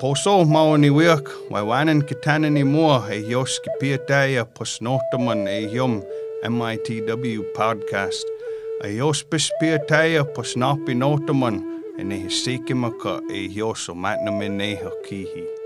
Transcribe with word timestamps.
poso 0.00 0.44
maoni 0.44 0.90
wiak, 0.90 1.26
wai 1.50 1.62
wanan 1.62 2.02
kitana 2.02 2.50
ni 2.50 2.64
mua 2.64 3.08
e 3.10 3.18
piataya 3.80 4.44
posnotaman 4.44 5.48
e 5.48 5.74
yum 5.74 6.02
MITW 6.44 7.42
podcast. 7.56 8.26
A 8.84 8.88
yos 8.88 9.24
pispiataya 9.24 10.24
posnapi 10.24 10.94
notaman 10.94 11.62
e 11.98 12.04
ne 12.04 12.16
hisikimaka 12.16 13.20
e 13.30 13.48
yoso 13.58 13.94
matnamin 13.94 14.56
neha 14.56 14.90
kihi. 15.08 15.57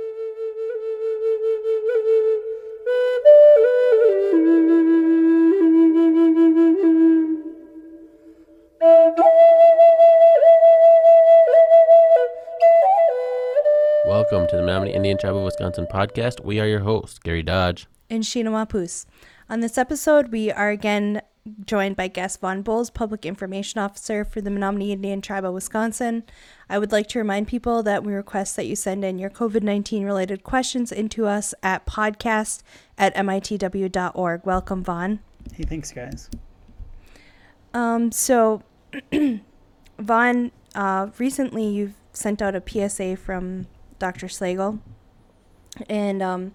Welcome 14.22 14.46
to 14.50 14.56
the 14.56 14.62
Menominee 14.62 14.94
Indian 14.94 15.18
Tribe 15.18 15.34
of 15.34 15.42
Wisconsin 15.42 15.84
podcast. 15.92 16.44
We 16.44 16.60
are 16.60 16.66
your 16.66 16.78
hosts, 16.78 17.18
Gary 17.18 17.42
Dodge. 17.42 17.88
and 18.08 18.22
Sheena 18.22 18.50
Mapus. 18.52 19.04
On 19.50 19.58
this 19.58 19.76
episode, 19.76 20.30
we 20.30 20.52
are 20.52 20.70
again 20.70 21.22
joined 21.66 21.96
by 21.96 22.06
Gus 22.06 22.36
Vaughn 22.36 22.62
Bowles, 22.62 22.88
Public 22.88 23.26
Information 23.26 23.80
Officer 23.80 24.24
for 24.24 24.40
the 24.40 24.48
Menominee 24.48 24.92
Indian 24.92 25.22
Tribe 25.22 25.44
of 25.44 25.54
Wisconsin. 25.54 26.22
I 26.70 26.78
would 26.78 26.92
like 26.92 27.08
to 27.08 27.18
remind 27.18 27.48
people 27.48 27.82
that 27.82 28.04
we 28.04 28.12
request 28.12 28.54
that 28.54 28.66
you 28.66 28.76
send 28.76 29.04
in 29.04 29.18
your 29.18 29.28
COVID 29.28 29.64
19 29.64 30.04
related 30.04 30.44
questions 30.44 30.92
into 30.92 31.26
us 31.26 31.52
at 31.60 31.84
podcast 31.84 32.62
at 32.96 33.16
mitw.org. 33.16 34.42
Welcome, 34.46 34.84
Vaughn. 34.84 35.18
Hey, 35.52 35.64
thanks, 35.64 35.90
guys. 35.90 36.30
Um, 37.74 38.12
so, 38.12 38.62
Vaughn, 39.98 40.52
uh, 40.76 41.08
recently 41.18 41.66
you've 41.66 41.94
sent 42.12 42.40
out 42.40 42.54
a 42.54 42.62
PSA 42.64 43.16
from 43.16 43.66
Dr. 44.02 44.26
Slagle. 44.26 44.80
And 45.88 46.24
um, 46.24 46.52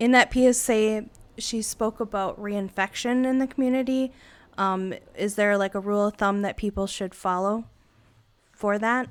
in 0.00 0.10
that 0.10 0.32
PSA, 0.32 1.04
she 1.38 1.62
spoke 1.62 2.00
about 2.00 2.36
reinfection 2.42 3.24
in 3.24 3.38
the 3.38 3.46
community. 3.46 4.12
Um, 4.58 4.92
is 5.14 5.36
there 5.36 5.56
like 5.56 5.76
a 5.76 5.80
rule 5.80 6.08
of 6.08 6.16
thumb 6.16 6.42
that 6.42 6.56
people 6.56 6.88
should 6.88 7.14
follow 7.14 7.66
for 8.50 8.80
that? 8.80 9.10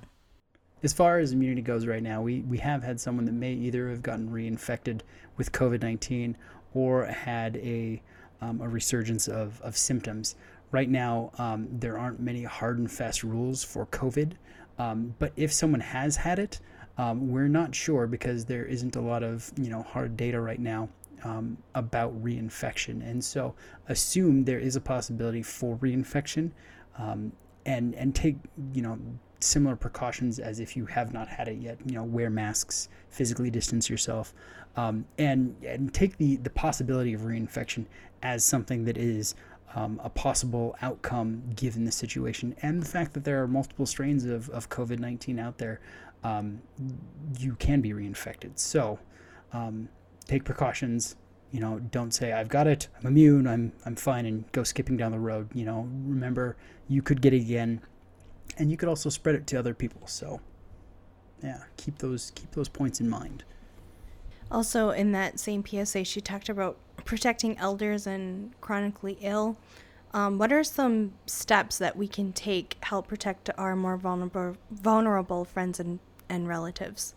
As 0.83 0.91
far 0.91 1.19
as 1.19 1.31
immunity 1.31 1.61
goes 1.61 1.87
right 1.87 2.03
now, 2.03 2.21
we, 2.21 2.41
we 2.41 2.57
have 2.57 2.83
had 2.83 2.99
someone 2.99 3.23
that 3.23 3.31
may 3.31 3.53
either 3.53 3.89
have 3.89 4.01
gotten 4.01 4.29
reinfected 4.29 4.99
with 5.37 5.53
COVID 5.53 5.81
19 5.81 6.35
or 6.73 7.05
had 7.05 7.55
a, 7.55 8.01
um, 8.41 8.59
a 8.59 8.67
resurgence 8.67 9.29
of, 9.29 9.61
of 9.61 9.77
symptoms. 9.77 10.35
Right 10.71 10.89
now, 10.89 11.31
um, 11.37 11.69
there 11.71 11.97
aren't 11.97 12.19
many 12.19 12.43
hard 12.43 12.79
and 12.79 12.91
fast 12.91 13.23
rules 13.23 13.63
for 13.63 13.85
COVID, 13.85 14.33
um, 14.77 15.15
but 15.19 15.31
if 15.37 15.53
someone 15.53 15.79
has 15.79 16.17
had 16.17 16.37
it, 16.37 16.59
um, 16.97 17.29
we're 17.29 17.47
not 17.47 17.75
sure 17.75 18.07
because 18.07 18.45
there 18.45 18.65
isn't 18.65 18.95
a 18.95 19.01
lot 19.01 19.23
of 19.23 19.51
you 19.57 19.69
know 19.69 19.83
hard 19.83 20.17
data 20.17 20.39
right 20.39 20.59
now 20.59 20.89
um, 21.23 21.57
about 21.75 22.21
reinfection, 22.23 23.07
and 23.07 23.23
so 23.23 23.53
assume 23.87 24.45
there 24.45 24.59
is 24.59 24.75
a 24.75 24.81
possibility 24.81 25.43
for 25.43 25.77
reinfection, 25.77 26.51
um, 26.97 27.31
and 27.65 27.93
and 27.95 28.15
take 28.15 28.37
you 28.73 28.81
know 28.81 28.97
similar 29.39 29.75
precautions 29.75 30.39
as 30.39 30.59
if 30.59 30.75
you 30.75 30.85
have 30.87 31.13
not 31.13 31.27
had 31.27 31.47
it 31.47 31.59
yet. 31.59 31.77
You 31.85 31.95
know, 31.95 32.03
wear 32.03 32.29
masks, 32.29 32.89
physically 33.09 33.51
distance 33.51 33.89
yourself, 33.89 34.33
um, 34.75 35.05
and 35.17 35.55
and 35.63 35.93
take 35.93 36.17
the 36.17 36.37
the 36.37 36.49
possibility 36.49 37.13
of 37.13 37.21
reinfection 37.21 37.85
as 38.23 38.43
something 38.43 38.85
that 38.85 38.97
is 38.97 39.35
um, 39.75 39.99
a 40.03 40.09
possible 40.09 40.75
outcome 40.81 41.43
given 41.55 41.85
the 41.85 41.91
situation 41.91 42.55
and 42.61 42.81
the 42.81 42.85
fact 42.85 43.13
that 43.13 43.23
there 43.23 43.43
are 43.43 43.47
multiple 43.47 43.85
strains 43.85 44.25
of, 44.25 44.49
of 44.49 44.69
COVID 44.69 44.99
19 44.99 45.39
out 45.39 45.57
there, 45.57 45.81
um, 46.23 46.61
you 47.39 47.55
can 47.55 47.81
be 47.81 47.91
reinfected. 47.91 48.57
So 48.59 48.99
um, 49.53 49.89
take 50.25 50.43
precautions. 50.43 51.15
You 51.51 51.61
know, 51.61 51.79
don't 51.79 52.13
say, 52.13 52.33
I've 52.33 52.49
got 52.49 52.67
it, 52.67 52.89
I'm 52.99 53.07
immune, 53.07 53.47
I'm, 53.47 53.71
I'm 53.85 53.95
fine, 53.95 54.25
and 54.25 54.51
go 54.51 54.63
skipping 54.63 54.97
down 54.97 55.13
the 55.13 55.19
road. 55.19 55.49
You 55.53 55.63
know, 55.63 55.87
remember, 56.03 56.57
you 56.89 57.01
could 57.01 57.21
get 57.21 57.33
it 57.33 57.41
again, 57.41 57.79
and 58.57 58.69
you 58.69 58.75
could 58.75 58.89
also 58.89 59.09
spread 59.09 59.35
it 59.35 59.47
to 59.47 59.55
other 59.55 59.73
people. 59.73 60.05
So, 60.07 60.41
yeah, 61.41 61.63
keep 61.77 61.99
those 61.99 62.31
keep 62.35 62.51
those 62.51 62.67
points 62.67 62.99
in 62.99 63.09
mind. 63.09 63.45
Also, 64.51 64.89
in 64.89 65.13
that 65.13 65.39
same 65.39 65.63
PSA, 65.65 66.03
she 66.03 66.19
talked 66.19 66.49
about 66.49 66.77
protecting 67.05 67.57
elders 67.57 68.07
and 68.07 68.51
chronically 68.59 69.17
ill. 69.21 69.57
Um, 70.13 70.37
what 70.37 70.51
are 70.53 70.63
some 70.63 71.13
steps 71.25 71.77
that 71.77 71.95
we 71.95 72.07
can 72.07 72.33
take 72.33 72.77
help 72.81 73.07
protect 73.07 73.49
our 73.57 73.75
more 73.75 73.97
vulnerable 73.97 74.55
vulnerable 74.71 75.45
friends 75.45 75.79
and, 75.79 75.99
and 76.29 76.47
relatives? 76.47 77.13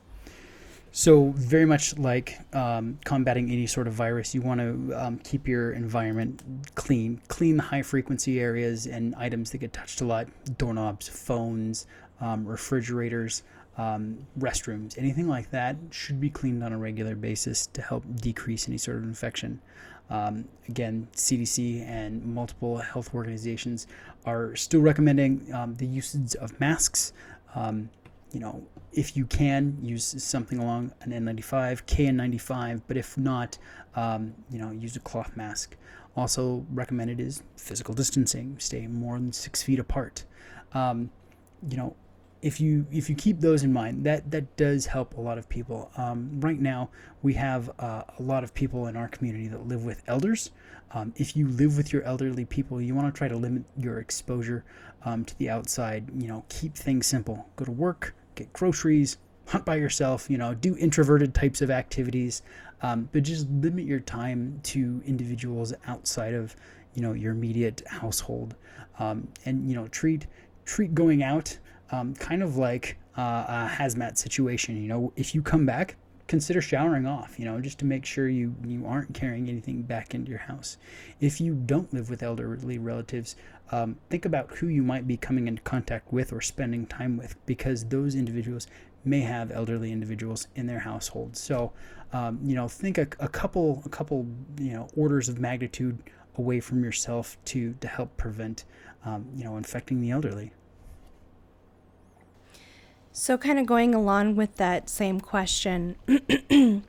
So, 0.93 1.31
very 1.37 1.67
much 1.67 1.97
like 1.99 2.37
um, 2.53 2.99
combating 3.05 3.51
any 3.51 3.67
sort 3.67 3.87
of 3.87 3.93
virus, 3.93 4.35
you 4.35 4.43
want 4.43 4.61
to 4.61 4.93
um, 4.95 5.19
keep 5.19 5.47
your 5.47 5.73
environment 5.73 6.43
clean. 6.75 7.21
Clean 7.29 7.59
high 7.59 7.83
frequency 7.83 8.41
areas 8.41 8.87
and 8.87 9.15
items 9.15 9.53
that 9.53 9.59
get 9.59 9.73
touched 9.73 10.01
a 10.01 10.05
lot 10.05 10.27
doorknobs, 10.59 11.09
phones, 11.09 11.87
um, 12.21 12.45
refrigerators, 12.45 13.45
um, 13.81 14.27
restrooms, 14.39 14.99
anything 14.99 15.27
like 15.27 15.51
that 15.53 15.75
should 15.91 16.21
be 16.21 16.29
cleaned 16.29 16.63
on 16.63 16.71
a 16.75 16.79
regular 16.79 17.15
basis 17.15 17.67
to 17.69 17.81
help 17.81 18.05
decrease 18.17 18.69
any 18.69 18.77
sort 18.77 18.99
of 18.99 19.05
infection. 19.05 19.59
Um, 20.11 20.45
again, 20.69 21.09
CDC 21.15 21.89
and 21.89 22.23
multiple 22.23 22.77
health 22.77 23.15
organizations 23.15 23.87
are 24.27 24.55
still 24.55 24.83
recommending 24.83 25.51
um, 25.55 25.77
the 25.77 25.87
usage 25.87 26.37
of 26.37 26.61
masks. 26.61 27.15
Um, 27.55 27.89
you 28.33 28.41
know, 28.41 28.63
if 28.93 29.17
you 29.17 29.25
can 29.25 29.79
use 29.81 30.23
something 30.23 30.59
along 30.59 30.93
an 31.01 31.13
N95, 31.13 31.85
KN95, 31.87 32.83
but 32.87 32.99
if 32.99 33.17
not, 33.17 33.57
um, 33.97 34.35
you 34.51 34.59
know, 34.59 34.73
use 34.73 34.95
a 34.97 35.01
cloth 35.01 35.35
mask. 35.37 35.75
Also 36.17 36.67
recommended 36.71 37.19
is 37.19 37.43
physical 37.57 37.95
distancing. 37.95 38.57
Stay 38.59 38.87
more 38.87 39.15
than 39.15 39.33
six 39.33 39.63
feet 39.63 39.79
apart. 39.79 40.25
Um, 40.75 41.11
you 41.71 41.79
know, 41.79 41.97
if 42.43 42.61
you 42.61 42.87
if 42.91 43.11
you 43.11 43.15
keep 43.15 43.41
those 43.41 43.63
in 43.63 43.73
mind, 43.73 44.05
that 44.05 44.31
that 44.31 44.57
does 44.57 44.87
help 44.87 45.17
a 45.17 45.21
lot 45.21 45.39
of 45.39 45.49
people. 45.49 45.91
Um, 45.97 46.41
right 46.41 46.61
now, 46.61 46.91
we 47.23 47.35
have 47.35 47.71
uh, 47.79 48.03
a 48.19 48.23
lot 48.23 48.45
of 48.45 48.55
people 48.55 48.87
in 48.87 48.97
our 48.97 49.09
community 49.09 49.49
that 49.49 49.67
live 49.67 49.85
with 49.85 50.03
elders. 50.07 50.51
Um, 50.93 51.13
if 51.17 51.37
you 51.37 51.49
live 51.49 51.77
with 51.77 51.93
your 51.93 52.03
elderly 52.03 52.45
people, 52.45 52.81
you 52.81 52.95
want 52.95 53.13
to 53.13 53.17
try 53.17 53.29
to 53.29 53.37
limit 53.37 53.65
your 53.77 53.99
exposure 53.99 54.65
um, 55.05 55.25
to 55.25 55.39
the 55.39 55.51
outside. 55.51 56.09
You 56.17 56.29
know, 56.29 56.45
keep 56.49 56.75
things 56.75 57.07
simple. 57.07 57.47
Go 57.57 57.65
to 57.65 57.73
work, 57.73 58.15
get 58.35 58.53
groceries, 58.53 59.19
hunt 59.47 59.65
by 59.65 59.77
yourself. 59.77 60.31
You 60.31 60.39
know, 60.39 60.55
do 60.55 60.77
introverted 60.77 61.35
types 61.35 61.61
of 61.61 61.71
activities, 61.71 62.43
um, 62.83 63.09
but 63.13 63.23
just 63.23 63.49
limit 63.51 63.85
your 63.85 64.01
time 64.01 64.61
to 64.65 65.03
individuals 65.05 65.75
outside 65.87 66.33
of 66.33 66.57
you 66.95 67.03
know 67.03 67.13
your 67.13 67.33
immediate 67.33 67.83
household, 67.87 68.55
um, 68.99 69.29
and 69.45 69.69
you 69.69 69.75
know 69.75 69.89
treat 69.89 70.27
treat 70.65 70.95
going 70.95 71.23
out 71.23 71.59
um, 71.93 72.15
kind 72.15 72.43
of 72.43 72.57
like 72.57 72.97
uh, 73.17 73.45
a 73.49 73.71
hazmat 73.73 74.17
situation. 74.19 74.81
You 74.81 74.89
know, 74.89 75.13
if 75.17 75.35
you 75.35 75.43
come 75.43 75.67
back, 75.67 75.97
consider 76.27 76.63
showering 76.63 77.07
off. 77.07 77.39
You 77.39 77.45
know, 77.45 77.61
just 77.61 77.79
to 77.81 77.85
make 77.85 78.05
sure 78.05 78.29
you 78.29 78.55
you 78.65 78.87
aren't 78.87 79.15
carrying 79.15 79.49
anything 79.49 79.83
back 79.83 80.15
into 80.15 80.31
your 80.31 80.39
house. 80.39 80.79
If 81.21 81.41
you 81.41 81.55
don't 81.55 81.93
live 81.93 82.09
with 82.09 82.23
elderly 82.23 82.79
relatives, 82.79 83.37
um, 83.73 83.97
think 84.09 84.25
about 84.25 84.51
who 84.57 84.69
you 84.69 84.83
might 84.83 85.07
be 85.07 85.17
coming 85.17 85.49
into 85.49 85.63
contact 85.63 86.13
with 86.13 86.33
or 86.33 86.41
spending 86.41 86.87
time 86.87 87.17
with, 87.17 87.35
because 87.47 87.85
those 87.85 88.15
individuals 88.15 88.67
may 89.05 89.21
have 89.21 89.51
elderly 89.51 89.93
individuals 89.93 90.49
in 90.55 90.67
their 90.67 90.81
household. 90.81 91.37
So, 91.37 91.73
um, 92.13 92.39
you 92.45 92.55
know, 92.55 92.69
think 92.69 92.99
a, 92.99 93.09
a 93.19 93.29
couple 93.29 93.83
a 93.85 93.89
couple 93.89 94.27
you 94.59 94.73
know 94.73 94.89
orders 94.97 95.29
of 95.29 95.39
magnitude 95.39 95.99
away 96.37 96.61
from 96.61 96.85
yourself 96.85 97.37
to 97.47 97.75
to 97.81 97.89
help 97.89 98.17
prevent 98.17 98.65
um, 99.05 99.27
you 99.35 99.45
know 99.45 99.57
infecting 99.57 100.01
the 100.01 100.11
elderly. 100.11 100.53
So, 103.13 103.37
kind 103.37 103.59
of 103.59 103.67
going 103.67 103.95
along 103.95 104.37
with 104.37 104.57
that 104.57 104.89
same 104.89 105.21
question, 105.21 105.97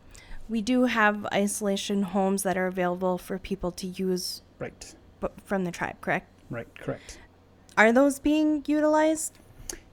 we 0.49 0.61
do 0.61 0.85
have 0.85 1.25
isolation 1.33 2.03
homes 2.03 2.43
that 2.43 2.57
are 2.57 2.67
available 2.67 3.17
for 3.17 3.39
people 3.39 3.71
to 3.73 3.87
use 3.87 4.41
Right. 4.59 4.93
b- 5.19 5.27
from 5.43 5.63
the 5.65 5.71
tribe, 5.71 5.99
correct? 5.99 6.27
Right. 6.49 6.67
Correct. 6.79 7.17
Are 7.77 7.91
those 7.91 8.19
being 8.19 8.63
utilized? 8.67 9.39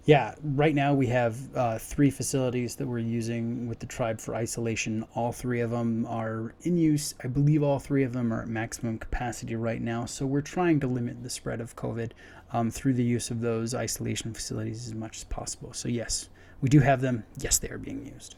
Yeah, 0.09 0.35
right 0.43 0.75
now 0.75 0.95
we 0.95 1.07
have 1.09 1.37
uh, 1.55 1.77
three 1.77 2.09
facilities 2.09 2.77
that 2.77 2.87
we're 2.87 2.99
using 2.99 3.69
with 3.69 3.79
the 3.79 3.85
tribe 3.85 4.23
for 4.23 4.35
isolation. 4.35 5.05
All 5.15 5.33
three 5.33 5.61
of 5.61 5.71
them 5.71 6.07
are 6.07 6.55
in 6.63 6.79
use. 6.79 7.13
I 7.23 7.27
believe 7.27 7.63
all 7.63 7.79
three 7.79 8.05
of 8.05 8.15
them 8.15 8.33
are 8.33 8.41
at 8.41 8.49
maximum 8.49 8.97
capacity 8.97 9.55
right 9.55 9.83
now. 9.83 10.07
So 10.07 10.25
we're 10.25 10.41
trying 10.41 10.81
to 10.81 10.87
limit 10.87 11.23
the 11.23 11.29
spread 11.29 11.61
of 11.61 11.77
COVID 11.77 12.13
um, 12.55 12.71
through 12.71 12.95
the 12.95 13.05
use 13.05 13.31
of 13.31 13.43
those 13.43 13.75
isolation 13.75 14.33
facilities 14.33 14.87
as 14.87 14.95
much 14.95 15.19
as 15.19 15.25
possible. 15.25 15.75
So, 15.75 15.91
yes, 15.91 16.31
we 16.63 16.71
do 16.71 16.81
have 16.81 17.03
them. 17.03 17.25
Yes, 17.37 17.59
they 17.59 17.69
are 17.69 17.77
being 17.77 18.07
used. 18.07 18.37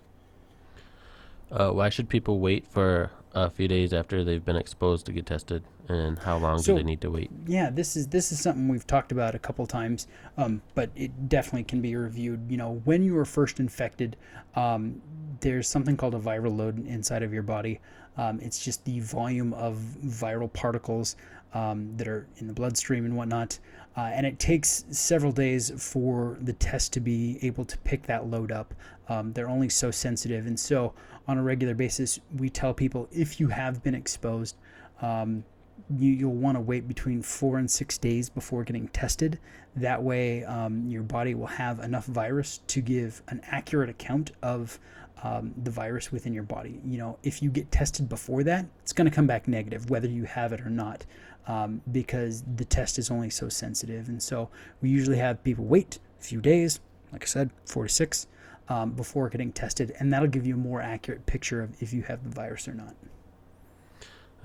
Uh, 1.50 1.70
why 1.70 1.88
should 1.88 2.08
people 2.08 2.38
wait 2.38 2.66
for 2.66 3.10
a 3.34 3.50
few 3.50 3.68
days 3.68 3.92
after 3.92 4.24
they've 4.24 4.44
been 4.44 4.56
exposed 4.56 5.06
to 5.06 5.12
get 5.12 5.26
tested, 5.26 5.62
and 5.88 6.18
how 6.20 6.36
long 6.38 6.58
So- 6.58 6.72
do 6.72 6.78
they 6.78 6.84
need 6.84 7.00
to 7.00 7.10
wait? 7.10 7.30
Yeah, 7.46 7.70
this 7.70 7.96
is 7.96 8.08
this 8.08 8.32
is 8.32 8.40
something 8.40 8.68
we've 8.68 8.86
talked 8.86 9.12
about 9.12 9.34
a 9.34 9.38
couple 9.38 9.66
times, 9.66 10.06
um, 10.36 10.62
but 10.74 10.90
it 10.96 11.28
definitely 11.28 11.64
can 11.64 11.80
be 11.80 11.94
reviewed. 11.96 12.40
You 12.48 12.56
know, 12.56 12.80
when 12.84 13.02
you 13.02 13.14
were 13.14 13.24
first 13.24 13.60
infected, 13.60 14.16
um, 14.54 15.00
there's 15.40 15.68
something 15.68 15.96
called 15.96 16.14
a 16.14 16.18
viral 16.18 16.56
load 16.56 16.84
inside 16.86 17.22
of 17.22 17.32
your 17.32 17.42
body. 17.42 17.80
Um, 18.16 18.40
it's 18.40 18.62
just 18.64 18.84
the 18.84 19.00
volume 19.00 19.52
of 19.54 19.76
viral 20.04 20.52
particles 20.52 21.16
um, 21.54 21.96
that 21.96 22.06
are 22.06 22.26
in 22.38 22.46
the 22.46 22.52
bloodstream 22.52 23.04
and 23.04 23.16
whatnot, 23.16 23.58
uh, 23.96 24.10
and 24.12 24.24
it 24.26 24.38
takes 24.38 24.84
several 24.90 25.32
days 25.32 25.72
for 25.76 26.38
the 26.40 26.52
test 26.52 26.92
to 26.92 27.00
be 27.00 27.38
able 27.42 27.64
to 27.64 27.78
pick 27.78 28.06
that 28.06 28.26
load 28.26 28.52
up. 28.52 28.74
Um, 29.08 29.32
they're 29.32 29.48
only 29.48 29.68
so 29.68 29.90
sensitive, 29.90 30.46
and 30.46 30.58
so 30.58 30.92
on 31.30 31.38
a 31.38 31.42
regular 31.42 31.74
basis, 31.74 32.18
we 32.36 32.50
tell 32.50 32.74
people 32.74 33.08
if 33.12 33.38
you 33.40 33.48
have 33.48 33.82
been 33.82 33.94
exposed. 33.94 34.56
Um, 35.00 35.44
you, 35.96 36.12
you'll 36.12 36.34
want 36.34 36.56
to 36.56 36.60
wait 36.60 36.86
between 36.86 37.22
four 37.22 37.58
and 37.58 37.70
six 37.70 37.96
days 37.98 38.28
before 38.28 38.64
getting 38.64 38.88
tested. 38.88 39.38
That 39.76 40.02
way, 40.02 40.44
um, 40.44 40.86
your 40.88 41.02
body 41.02 41.34
will 41.34 41.46
have 41.46 41.80
enough 41.80 42.06
virus 42.06 42.60
to 42.68 42.80
give 42.80 43.22
an 43.28 43.40
accurate 43.46 43.88
account 43.88 44.32
of 44.42 44.78
um, 45.22 45.54
the 45.62 45.70
virus 45.70 46.12
within 46.12 46.32
your 46.32 46.42
body. 46.42 46.80
You 46.84 46.98
know, 46.98 47.18
if 47.22 47.42
you 47.42 47.50
get 47.50 47.70
tested 47.70 48.08
before 48.08 48.42
that, 48.44 48.66
it's 48.82 48.92
going 48.92 49.08
to 49.08 49.14
come 49.14 49.26
back 49.26 49.48
negative, 49.48 49.88
whether 49.90 50.08
you 50.08 50.24
have 50.24 50.52
it 50.52 50.60
or 50.60 50.70
not, 50.70 51.06
um, 51.46 51.80
because 51.92 52.44
the 52.56 52.64
test 52.64 52.98
is 52.98 53.10
only 53.10 53.30
so 53.30 53.48
sensitive. 53.48 54.08
And 54.08 54.22
so 54.22 54.50
we 54.80 54.90
usually 54.90 55.18
have 55.18 55.42
people 55.44 55.64
wait 55.64 55.98
a 56.20 56.22
few 56.22 56.40
days, 56.40 56.80
like 57.12 57.22
I 57.22 57.26
said, 57.26 57.50
four 57.64 57.84
to 57.84 57.92
six, 57.92 58.26
um, 58.70 58.92
before 58.92 59.28
getting 59.28 59.52
tested, 59.52 59.94
and 59.98 60.12
that'll 60.12 60.28
give 60.28 60.46
you 60.46 60.54
a 60.54 60.58
more 60.58 60.80
accurate 60.80 61.26
picture 61.26 61.60
of 61.60 61.82
if 61.82 61.92
you 61.92 62.02
have 62.02 62.22
the 62.22 62.30
virus 62.30 62.66
or 62.68 62.72
not. 62.72 62.94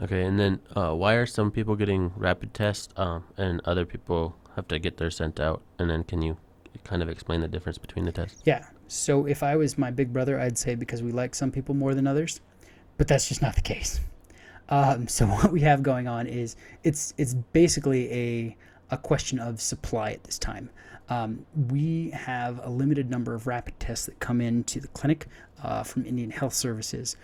Okay, 0.01 0.23
and 0.23 0.37
then 0.37 0.59
uh, 0.75 0.93
why 0.93 1.13
are 1.13 1.25
some 1.25 1.51
people 1.51 1.75
getting 1.75 2.11
rapid 2.17 2.53
tests 2.53 2.89
um, 2.97 3.23
and 3.37 3.61
other 3.63 3.85
people 3.85 4.35
have 4.55 4.67
to 4.67 4.79
get 4.79 4.97
theirs 4.97 5.15
sent 5.15 5.39
out? 5.39 5.61
And 5.79 5.89
then 5.89 6.03
can 6.03 6.21
you 6.21 6.35
kind 6.83 7.01
of 7.01 7.07
explain 7.07 7.39
the 7.39 7.47
difference 7.47 7.77
between 7.77 8.03
the 8.03 8.11
tests? 8.11 8.41
Yeah. 8.45 8.65
So 8.87 9.25
if 9.25 9.41
I 9.41 9.55
was 9.55 9.77
my 9.77 9.91
big 9.91 10.11
brother, 10.11 10.39
I'd 10.39 10.57
say 10.57 10.75
because 10.75 11.01
we 11.01 11.11
like 11.11 11.33
some 11.33 11.51
people 11.51 11.75
more 11.75 11.93
than 11.93 12.07
others, 12.07 12.41
but 12.97 13.07
that's 13.07 13.29
just 13.29 13.41
not 13.41 13.55
the 13.55 13.61
case. 13.61 14.01
Um, 14.67 15.07
so 15.07 15.27
what 15.27 15.51
we 15.51 15.61
have 15.61 15.83
going 15.83 16.07
on 16.07 16.27
is 16.27 16.55
it's 16.83 17.13
it's 17.17 17.35
basically 17.53 18.11
a 18.11 18.57
a 18.95 18.97
question 18.97 19.39
of 19.39 19.61
supply 19.61 20.11
at 20.11 20.23
this 20.23 20.39
time. 20.39 20.69
Um, 21.07 21.45
we 21.69 22.09
have 22.11 22.59
a 22.63 22.69
limited 22.69 23.11
number 23.11 23.35
of 23.35 23.45
rapid 23.45 23.79
tests 23.79 24.07
that 24.07 24.19
come 24.19 24.41
into 24.41 24.79
the 24.79 24.87
clinic 24.87 25.27
uh, 25.61 25.83
from 25.83 26.05
Indian 26.05 26.31
Health 26.31 26.53
Services, 26.53 27.15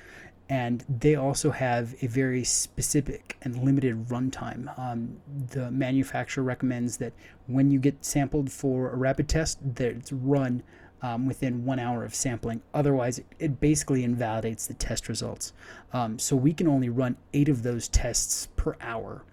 and 0.50 0.86
they 0.88 1.16
also 1.16 1.50
have 1.50 1.96
a 2.02 2.08
very 2.08 2.44
specific 2.44 3.38
and 3.42 3.64
limited 3.64 4.10
runtime. 4.10 4.78
Um, 4.78 5.18
the 5.52 5.72
manufacturer 5.72 6.44
recommends 6.44 6.98
that 6.98 7.14
when 7.48 7.72
you 7.72 7.80
get 7.80 8.06
sampled 8.06 8.52
for 8.52 8.92
a 8.92 8.98
rapid 8.98 9.28
test, 9.28 9.58
that 9.76 9.88
it's 9.88 10.12
run 10.12 10.62
um, 11.02 11.26
within 11.26 11.66
one 11.66 11.80
hour 11.80 12.04
of 12.04 12.14
sampling. 12.14 12.62
Otherwise, 12.74 13.20
it, 13.20 13.26
it 13.40 13.60
basically 13.60 14.04
invalidates 14.04 14.68
the 14.68 14.74
test 14.76 15.10
results. 15.10 15.54
Um, 15.94 16.20
so 16.20 16.36
we 16.36 16.54
can 16.54 16.68
only 16.68 16.90
run 16.90 17.16
eight 17.34 17.50
of 17.50 17.64
those 17.64 17.88
tests 17.88 18.50
per 18.56 18.76
hour. 18.82 19.24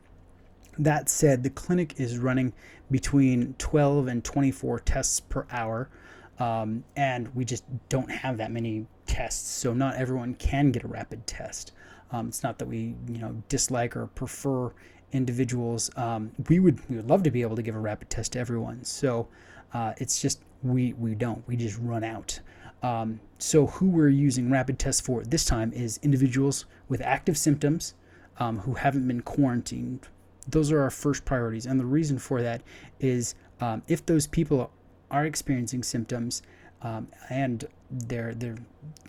That 0.78 1.08
said, 1.08 1.42
the 1.42 1.50
clinic 1.50 1.98
is 1.98 2.18
running 2.18 2.52
between 2.90 3.54
12 3.58 4.06
and 4.06 4.24
24 4.24 4.80
tests 4.80 5.20
per 5.20 5.46
hour, 5.50 5.90
um, 6.38 6.84
and 6.96 7.34
we 7.34 7.44
just 7.44 7.64
don't 7.88 8.10
have 8.10 8.36
that 8.36 8.52
many 8.52 8.86
tests. 9.06 9.50
So 9.50 9.74
not 9.74 9.96
everyone 9.96 10.34
can 10.34 10.70
get 10.70 10.84
a 10.84 10.88
rapid 10.88 11.26
test. 11.26 11.72
Um, 12.12 12.28
it's 12.28 12.42
not 12.42 12.58
that 12.58 12.68
we, 12.68 12.94
you 13.08 13.18
know, 13.18 13.42
dislike 13.48 13.96
or 13.96 14.06
prefer 14.06 14.72
individuals. 15.12 15.90
Um, 15.96 16.32
we 16.48 16.58
would 16.58 16.78
we 16.88 16.96
would 16.96 17.08
love 17.08 17.22
to 17.24 17.30
be 17.30 17.42
able 17.42 17.56
to 17.56 17.62
give 17.62 17.74
a 17.74 17.80
rapid 17.80 18.10
test 18.10 18.32
to 18.32 18.38
everyone. 18.38 18.84
So 18.84 19.28
uh, 19.74 19.94
it's 19.98 20.20
just 20.20 20.42
we 20.62 20.92
we 20.94 21.14
don't. 21.14 21.46
We 21.46 21.56
just 21.56 21.78
run 21.78 22.04
out. 22.04 22.40
Um, 22.82 23.20
so 23.38 23.66
who 23.66 23.86
we're 23.86 24.08
using 24.08 24.50
rapid 24.50 24.78
tests 24.78 25.00
for 25.00 25.24
this 25.24 25.44
time 25.44 25.72
is 25.72 25.98
individuals 26.02 26.64
with 26.88 27.00
active 27.00 27.36
symptoms 27.36 27.94
um, 28.38 28.60
who 28.60 28.74
haven't 28.74 29.06
been 29.08 29.22
quarantined. 29.22 30.06
Those 30.48 30.72
are 30.72 30.80
our 30.80 30.90
first 30.90 31.24
priorities, 31.24 31.66
and 31.66 31.78
the 31.78 31.86
reason 31.86 32.18
for 32.18 32.42
that 32.42 32.62
is 33.00 33.34
um, 33.60 33.82
if 33.86 34.04
those 34.06 34.26
people 34.26 34.70
are 35.10 35.24
experiencing 35.24 35.82
symptoms 35.82 36.42
um, 36.82 37.08
and 37.30 37.66
they're 37.90 38.34
they're 38.34 38.58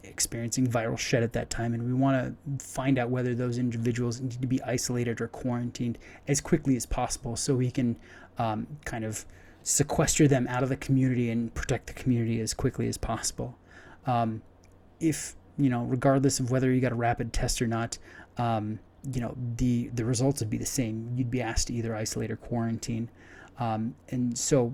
experiencing 0.03 0.68
viral 0.68 0.97
shed 0.97 1.24
at 1.24 1.33
that 1.33 1.50
time, 1.50 1.74
and 1.74 1.83
we 1.83 1.94
want 1.94 2.36
to 2.57 2.65
find 2.65 2.97
out 2.97 3.09
whether 3.09 3.36
those 3.36 3.57
individuals 3.57 4.19
need 4.21 4.41
to 4.41 4.47
be 4.47 4.62
isolated 4.63 5.21
or 5.21 5.27
quarantined 5.27 5.97
as 6.27 6.41
quickly 6.41 6.75
as 6.75 6.86
possible, 6.86 7.36
so 7.36 7.56
we 7.56 7.71
can 7.71 7.95
um, 8.38 8.68
kind 8.86 9.03
of 9.03 9.25
sequester 9.63 10.27
them 10.27 10.47
out 10.47 10.63
of 10.63 10.69
the 10.69 10.77
community 10.77 11.30
and 11.30 11.53
protect 11.53 11.88
the 11.88 11.94
community 11.94 12.39
as 12.39 12.53
quickly 12.53 12.88
as 12.88 12.97
possible. 12.97 13.57
Um, 14.07 14.41
if 15.00 15.36
you 15.57 15.69
know, 15.69 15.83
regardless 15.83 16.39
of 16.39 16.51
whether 16.51 16.71
you 16.71 16.80
got 16.81 16.94
a 16.94 16.95
rapid 16.95 17.33
test 17.33 17.62
or 17.62 17.68
not, 17.68 17.97
um, 18.38 18.80
you 19.13 19.22
know 19.22 19.36
the 19.57 19.90
the 19.94 20.06
results 20.06 20.40
would 20.42 20.50
be 20.50 20.57
the 20.57 20.66
same. 20.66 21.12
You'd 21.16 21.31
be 21.31 21.42
asked 21.42 21.68
to 21.68 21.74
either 21.74 21.96
isolate 21.96 22.31
or 22.31 22.36
quarantine, 22.36 23.10
um, 23.60 23.96
and 24.10 24.38
so 24.38 24.74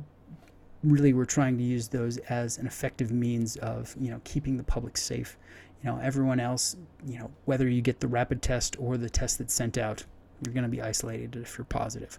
really 0.83 1.13
we're 1.13 1.25
trying 1.25 1.57
to 1.57 1.63
use 1.63 1.87
those 1.87 2.17
as 2.17 2.57
an 2.57 2.67
effective 2.67 3.11
means 3.11 3.57
of 3.57 3.95
you 3.99 4.09
know 4.09 4.21
keeping 4.23 4.57
the 4.57 4.63
public 4.63 4.97
safe. 4.97 5.37
You 5.83 5.91
know, 5.91 5.99
everyone 6.01 6.39
else, 6.39 6.75
you 7.05 7.19
know, 7.19 7.29
whether 7.45 7.67
you 7.67 7.81
get 7.81 7.99
the 7.99 8.07
rapid 8.07 8.41
test 8.41 8.75
or 8.79 8.97
the 8.97 9.09
test 9.09 9.37
that's 9.37 9.53
sent 9.53 9.77
out, 9.77 10.03
you're 10.43 10.53
going 10.53 10.63
to 10.63 10.69
be 10.69 10.81
isolated 10.81 11.35
if 11.35 11.57
you're 11.57 11.65
positive. 11.65 12.17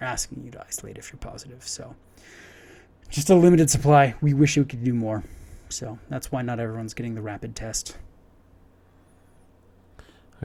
We're 0.00 0.06
asking 0.06 0.42
you 0.44 0.50
to 0.52 0.64
isolate 0.66 0.98
if 0.98 1.12
you're 1.12 1.20
positive. 1.20 1.62
So, 1.62 1.94
just 3.10 3.30
a 3.30 3.34
limited 3.36 3.70
supply. 3.70 4.14
We 4.20 4.34
wish 4.34 4.56
we 4.56 4.64
could 4.64 4.82
do 4.82 4.94
more. 4.94 5.22
So 5.68 5.98
that's 6.08 6.30
why 6.30 6.42
not 6.42 6.60
everyone's 6.60 6.94
getting 6.94 7.14
the 7.14 7.22
rapid 7.22 7.56
test. 7.56 7.96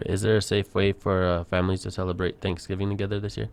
Is 0.06 0.21
there 0.21 0.38
a 0.38 0.41
safe 0.41 0.74
way 0.74 0.94
for 0.94 1.25
uh, 1.25 1.44
families 1.45 1.81
to 1.83 1.91
celebrate 1.91 2.41
Thanksgiving 2.41 2.89
together 2.89 3.19
this 3.19 3.38
year? 3.38 3.50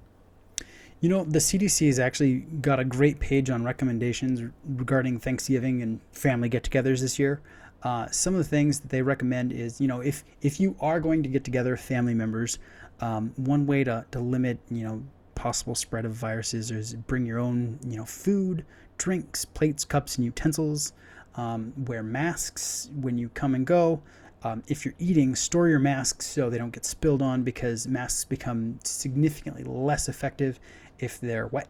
You 1.00 1.10
know, 1.10 1.24
the 1.24 1.38
CDC 1.38 1.86
has 1.88 1.98
actually 1.98 2.38
got 2.60 2.80
a 2.80 2.84
great 2.84 3.20
page 3.20 3.50
on 3.50 3.64
recommendations 3.64 4.42
regarding 4.66 5.18
Thanksgiving 5.18 5.82
and 5.82 6.00
family 6.12 6.48
get-togethers 6.48 7.00
this 7.00 7.18
year. 7.18 7.42
Uh, 7.82 8.06
some 8.10 8.34
of 8.34 8.38
the 8.38 8.48
things 8.48 8.80
that 8.80 8.88
they 8.88 9.02
recommend 9.02 9.52
is, 9.52 9.80
you 9.80 9.86
know, 9.86 10.00
if 10.00 10.24
if 10.40 10.58
you 10.58 10.74
are 10.80 10.98
going 10.98 11.22
to 11.22 11.28
get 11.28 11.44
together 11.44 11.76
family 11.76 12.14
members, 12.14 12.58
um, 13.00 13.32
one 13.36 13.66
way 13.66 13.84
to, 13.84 14.04
to 14.10 14.18
limit, 14.18 14.58
you 14.70 14.84
know, 14.84 15.02
possible 15.34 15.74
spread 15.74 16.06
of 16.06 16.12
viruses 16.12 16.70
is 16.70 16.94
bring 16.94 17.26
your 17.26 17.38
own, 17.38 17.78
you 17.86 17.96
know, 17.96 18.06
food, 18.06 18.64
drinks, 18.96 19.44
plates, 19.44 19.84
cups, 19.84 20.16
and 20.16 20.24
utensils. 20.24 20.94
Um, 21.34 21.74
wear 21.76 22.02
masks 22.02 22.88
when 22.94 23.18
you 23.18 23.28
come 23.28 23.54
and 23.54 23.66
go. 23.66 24.00
Um, 24.42 24.62
if 24.68 24.84
you're 24.84 24.94
eating, 24.98 25.34
store 25.34 25.68
your 25.68 25.78
masks 25.78 26.26
so 26.26 26.50
they 26.50 26.58
don't 26.58 26.70
get 26.70 26.84
spilled 26.84 27.22
on 27.22 27.42
because 27.42 27.88
masks 27.88 28.24
become 28.24 28.78
significantly 28.84 29.64
less 29.64 30.08
effective 30.08 30.60
if 30.98 31.20
they're 31.20 31.46
wet. 31.48 31.68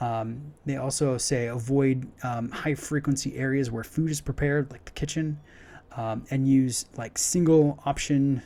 Um, 0.00 0.52
they 0.66 0.76
also 0.76 1.16
say 1.16 1.46
avoid 1.46 2.08
um, 2.24 2.50
high 2.50 2.74
frequency 2.74 3.36
areas 3.36 3.70
where 3.70 3.84
food 3.84 4.10
is 4.10 4.20
prepared, 4.20 4.70
like 4.72 4.84
the 4.84 4.90
kitchen, 4.90 5.38
um, 5.96 6.24
and 6.30 6.48
use 6.48 6.86
like 6.96 7.18
single 7.18 7.78
option 7.86 8.42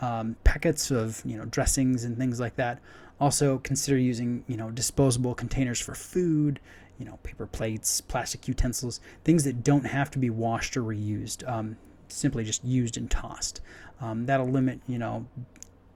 um, 0.00 0.36
packets 0.44 0.90
of 0.90 1.22
you 1.24 1.36
know 1.36 1.44
dressings 1.46 2.04
and 2.04 2.18
things 2.18 2.38
like 2.38 2.56
that. 2.56 2.80
Also 3.20 3.58
consider 3.58 3.96
using 3.96 4.44
you 4.46 4.56
know 4.56 4.70
disposable 4.70 5.34
containers 5.34 5.80
for 5.80 5.94
food, 5.94 6.60
you 6.98 7.06
know 7.06 7.18
paper 7.22 7.46
plates, 7.46 8.00
plastic 8.00 8.46
utensils, 8.46 9.00
things 9.24 9.44
that 9.44 9.64
don't 9.64 9.86
have 9.86 10.10
to 10.10 10.18
be 10.18 10.30
washed 10.30 10.76
or 10.76 10.82
reused. 10.82 11.48
Um, 11.48 11.78
simply 12.08 12.44
just 12.44 12.64
used 12.64 12.96
and 12.96 13.10
tossed. 13.10 13.60
Um, 14.00 14.26
that'll 14.26 14.48
limit 14.48 14.80
you 14.86 14.98
know 14.98 15.26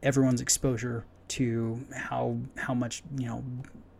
everyone's 0.03 0.41
exposure 0.41 1.05
to 1.29 1.81
how 1.95 2.37
how 2.57 2.75
much 2.75 3.03
you 3.17 3.27
know 3.27 3.45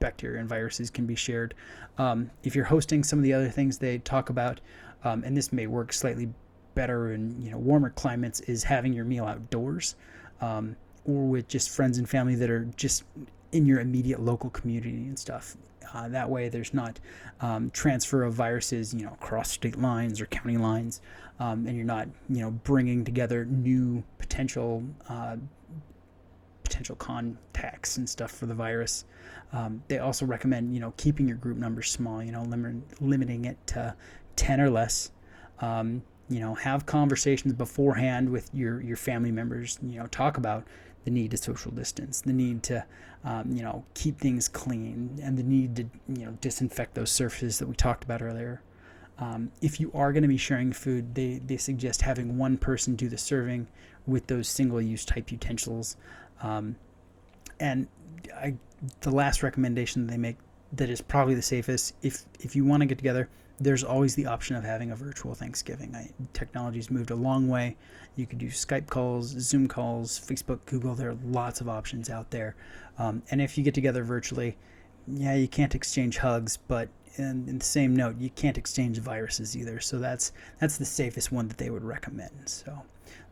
bacteria 0.01 0.41
and 0.41 0.49
viruses 0.49 0.91
can 0.91 1.07
be 1.07 1.15
shared. 1.15 1.55
Um, 1.99 2.31
if 2.43 2.55
you're 2.55 2.65
hosting 2.65 3.05
some 3.05 3.19
of 3.19 3.23
the 3.23 3.33
other 3.33 3.49
things 3.49 3.79
they 3.79 3.99
talk 3.99 4.31
about, 4.31 4.61
um, 5.05 5.23
and 5.25 5.37
this 5.37 5.53
may 5.53 5.67
work 5.67 5.93
slightly 5.93 6.29
better 6.75 7.13
in 7.13 7.41
you 7.41 7.51
know 7.51 7.59
warmer 7.59 7.91
climates, 7.91 8.41
is 8.41 8.65
having 8.65 8.93
your 8.93 9.05
meal 9.05 9.25
outdoors, 9.25 9.97
um, 10.41 10.77
or 11.05 11.27
with 11.27 11.49
just 11.49 11.71
friends 11.71 11.99
and 11.99 12.09
family 12.09 12.35
that 12.35 12.51
are 12.51 12.65
just 12.77 13.05
in 13.53 13.67
your 13.67 13.81
immediate 13.81 14.21
local 14.21 14.51
community 14.51 15.07
and 15.07 15.19
stuff. 15.19 15.57
Uh, 15.93 16.09
that 16.09 16.29
way, 16.29 16.49
there's 16.49 16.75
not 16.75 16.99
um, 17.41 17.71
transfer 17.71 18.23
of 18.23 18.35
viruses, 18.35 18.95
you 18.95 19.05
know, 19.05 19.13
across 19.13 19.51
state 19.51 19.79
lines 19.79 20.21
or 20.21 20.27
county 20.27 20.57
lines, 20.57 21.01
um, 21.41 21.67
and 21.67 21.77
you're 21.77 21.87
not, 21.87 22.09
you 22.29 22.41
know, 22.41 22.51
bringing 22.51 23.05
together 23.05 23.45
new 23.45 24.03
potential 24.19 24.83
uh, 25.09 25.37
potential 26.65 26.97
contacts 26.97 27.97
and 27.97 28.09
stuff 28.09 28.31
for 28.31 28.47
the 28.47 28.55
virus. 28.55 29.05
Um, 29.53 29.83
they 29.89 29.99
also 29.99 30.25
recommend, 30.25 30.75
you 30.75 30.81
know, 30.81 30.95
keeping 30.97 31.29
your 31.29 31.37
group 31.37 31.59
numbers 31.59 31.91
small. 31.91 32.23
You 32.23 32.33
know, 32.33 32.43
limit, 32.43 32.77
limiting 33.01 33.45
it 33.45 33.59
to 33.69 33.95
ten 34.37 34.61
or 34.61 34.71
less. 34.71 35.11
Um, 35.61 36.03
you 36.33 36.41
know, 36.41 36.55
have 36.55 36.87
conversations 36.87 37.53
beforehand 37.53 38.31
with 38.31 38.51
your 38.53 38.81
your 38.81 38.97
family 38.97 39.33
members. 39.33 39.79
You 39.83 39.99
know, 40.01 40.07
talk 40.07 40.37
about 40.37 40.65
the 41.05 41.11
need 41.11 41.33
to 41.33 41.37
social 41.37 41.73
distance, 41.73 42.21
the 42.21 42.33
need 42.33 42.63
to, 42.63 42.85
um, 43.25 43.51
you 43.53 43.63
know, 43.63 43.85
keep 43.95 44.19
things 44.19 44.49
clean, 44.49 45.19
and 45.23 45.37
the 45.37 45.43
need 45.43 45.77
to, 45.77 45.85
you 46.09 46.27
know, 46.27 46.33
disinfect 46.41 46.95
those 46.95 47.11
surfaces 47.11 47.59
that 47.59 47.69
we 47.69 47.75
talked 47.75 48.05
about 48.05 48.23
earlier. 48.23 48.63
Um, 49.19 49.53
if 49.61 49.81
you 49.81 49.91
are 49.95 50.13
going 50.13 50.23
to 50.23 50.29
be 50.29 50.37
sharing 50.37 50.73
food, 50.73 51.15
they, 51.15 51.41
they 51.45 51.57
suggest 51.57 52.03
having 52.03 52.39
one 52.39 52.57
person 52.57 52.97
do 52.97 53.09
the 53.09 53.19
serving 53.19 53.69
with 54.07 54.27
those 54.27 54.49
single 54.49 54.81
use 54.81 55.05
type 55.05 55.31
utensils. 55.31 55.97
Um, 56.43 56.77
and 57.61 57.87
I, 58.35 58.55
the 59.01 59.11
last 59.11 59.43
recommendation 59.43 60.07
they 60.07 60.17
make 60.17 60.39
that 60.73 60.89
is 60.89 61.01
probably 61.01 61.35
the 61.35 61.43
safest 61.43 61.95
if, 62.03 62.25
if 62.41 62.57
you 62.57 62.65
want 62.65 62.81
to 62.81 62.87
get 62.87 62.99
together, 62.99 63.29
there's 63.63 63.85
always 63.85 64.15
the 64.15 64.27
option 64.27 64.57
of 64.57 64.65
having 64.65 64.91
a 64.91 64.97
virtual 64.97 65.35
Thanksgiving. 65.35 65.95
I, 65.95 66.11
technology's 66.33 66.91
moved 66.91 67.11
a 67.11 67.15
long 67.15 67.49
way. 67.49 67.77
You 68.17 68.27
could 68.27 68.39
do 68.39 68.49
Skype 68.49 68.89
calls, 68.89 69.29
Zoom 69.29 69.69
calls, 69.69 70.21
Facebook, 70.21 70.61
Google. 70.67 70.95
There 70.95 71.11
are 71.11 71.19
lots 71.25 71.61
of 71.61 71.69
options 71.69 72.11
out 72.11 72.31
there. 72.31 72.57
Um, 72.99 73.23
and 73.31 73.41
if 73.41 73.57
you 73.57 73.65
get 73.65 73.75
together 73.75 74.05
virtually, 74.05 74.57
yeah, 75.07 75.35
you 75.35 75.49
can't 75.49 75.75
exchange 75.75 76.19
hugs, 76.19 76.57
but 76.57 76.89
in, 77.17 77.49
in, 77.49 77.59
the 77.59 77.65
same 77.65 77.95
note, 77.95 78.17
you 78.19 78.31
can't 78.31 78.59
exchange 78.59 78.99
viruses 78.99 79.57
either. 79.57 79.81
So 79.81 79.99
that's 79.99 80.33
that's 80.61 80.79
the 80.79 80.85
safest 80.85 81.33
one 81.33 81.49
that 81.49 81.59
they 81.59 81.71
would 81.71 81.85
recommend. 81.85 82.49
So 82.49 82.83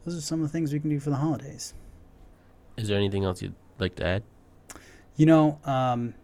those 0.04 0.16
are 0.16 0.20
some 0.20 0.40
of 0.40 0.48
the 0.48 0.52
things 0.52 0.72
we 0.72 0.80
can 0.80 0.90
do 0.90 1.00
for 1.00 1.10
the 1.10 1.16
holidays. 1.16 1.74
Is 2.76 2.88
there 2.88 2.96
anything 2.96 3.24
else 3.24 3.42
you'd 3.42 3.54
like 3.78 3.96
to 3.96 4.06
add? 4.06 4.22
You 5.16 5.26
know, 5.26 5.58
um, 5.64 6.14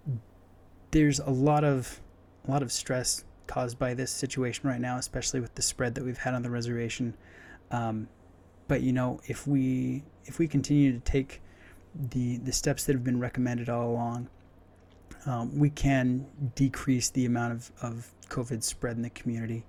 there's 0.90 1.20
a 1.20 1.30
lot 1.30 1.64
of 1.64 2.00
a 2.46 2.50
lot 2.50 2.62
of 2.62 2.72
stress 2.72 3.24
caused 3.46 3.78
by 3.78 3.94
this 3.94 4.10
situation 4.10 4.68
right 4.68 4.80
now, 4.80 4.98
especially 4.98 5.40
with 5.40 5.54
the 5.54 5.62
spread 5.62 5.94
that 5.94 6.04
we've 6.04 6.18
had 6.18 6.34
on 6.34 6.42
the 6.42 6.50
reservation. 6.50 7.14
Um, 7.70 8.08
but 8.68 8.82
you 8.82 8.92
know, 8.92 9.20
if 9.26 9.46
we 9.46 10.04
if 10.24 10.38
we 10.38 10.48
continue 10.48 10.92
to 10.92 11.00
take 11.00 11.40
the 11.94 12.38
the 12.38 12.52
steps 12.52 12.84
that 12.84 12.94
have 12.94 13.04
been 13.04 13.20
recommended 13.20 13.68
all 13.68 13.90
along, 13.90 14.28
um, 15.26 15.58
we 15.58 15.70
can 15.70 16.26
decrease 16.54 17.10
the 17.10 17.26
amount 17.26 17.52
of, 17.52 17.72
of 17.82 18.12
COVID 18.28 18.62
spread 18.62 18.96
in 18.96 19.02
the 19.02 19.10
community. 19.10 19.64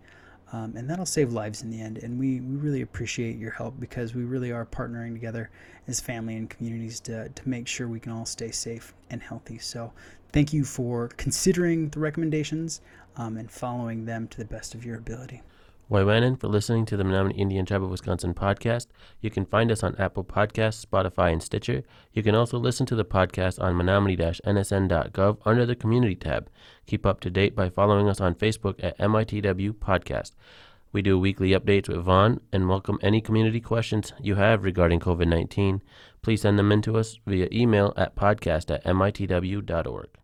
Um, 0.53 0.77
and 0.77 0.89
that'll 0.89 1.05
save 1.05 1.33
lives 1.33 1.61
in 1.61 1.69
the 1.69 1.81
end. 1.81 1.97
And 1.97 2.17
we, 2.17 2.39
we 2.39 2.55
really 2.55 2.81
appreciate 2.81 3.37
your 3.37 3.51
help 3.51 3.77
because 3.81 4.15
we 4.15 4.23
really 4.23 4.51
are 4.51 4.65
partnering 4.65 5.13
together 5.13 5.49
as 5.87 5.99
family 5.99 6.37
and 6.37 6.49
communities 6.49 7.01
to, 7.01 7.27
to 7.27 7.49
make 7.49 7.67
sure 7.67 7.87
we 7.87 7.99
can 7.99 8.13
all 8.13 8.25
stay 8.25 8.51
safe 8.51 8.93
and 9.09 9.21
healthy. 9.21 9.57
So 9.57 9.91
thank 10.31 10.53
you 10.53 10.63
for 10.63 11.09
considering 11.17 11.89
the 11.89 11.99
recommendations 11.99 12.79
um, 13.17 13.37
and 13.37 13.51
following 13.51 14.05
them 14.05 14.27
to 14.29 14.37
the 14.37 14.45
best 14.45 14.75
of 14.75 14.85
your 14.85 14.97
ability. 14.97 15.41
Waiwanan 15.89 16.37
for 16.37 16.49
listening 16.49 16.85
to 16.85 16.97
the 16.97 17.05
Menominee 17.05 17.37
Indian 17.37 17.65
Tribe 17.65 17.81
of 17.81 17.89
Wisconsin 17.89 18.33
podcast. 18.33 18.87
You 19.21 19.29
can 19.29 19.45
find 19.45 19.71
us 19.71 19.83
on 19.83 19.95
Apple 19.95 20.25
Podcasts, 20.25 20.85
Spotify, 20.85 21.31
and 21.31 21.41
Stitcher. 21.41 21.83
You 22.11 22.23
can 22.23 22.35
also 22.35 22.57
listen 22.59 22.85
to 22.87 22.95
the 22.95 23.05
podcast 23.05 23.61
on 23.61 23.77
menominee-nsn.gov 23.77 25.37
under 25.45 25.65
the 25.65 25.75
Community 25.77 26.15
tab. 26.15 26.49
Keep 26.87 27.05
up 27.05 27.21
to 27.21 27.29
date 27.29 27.55
by 27.55 27.69
following 27.69 28.09
us 28.09 28.19
on 28.19 28.35
Facebook 28.35 28.83
at 28.83 28.97
MITW 28.97 29.71
Podcast. 29.75 30.31
We 30.91 31.01
do 31.01 31.17
weekly 31.17 31.51
updates 31.51 31.87
with 31.87 32.03
Vaughn 32.03 32.41
and 32.51 32.67
welcome 32.67 32.99
any 33.01 33.21
community 33.21 33.61
questions 33.61 34.11
you 34.19 34.35
have 34.35 34.65
regarding 34.65 34.99
COVID 34.99 35.27
19. 35.27 35.81
Please 36.21 36.41
send 36.41 36.59
them 36.59 36.71
in 36.73 36.81
to 36.81 36.97
us 36.97 37.17
via 37.25 37.47
email 37.49 37.93
at 37.95 38.15
podcast 38.15 38.69
at 38.71 38.83
mitw.org. 38.83 40.16